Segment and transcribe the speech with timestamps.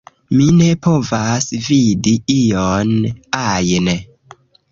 [0.37, 2.91] Mi ne povas vidi ion
[3.53, 3.93] ajn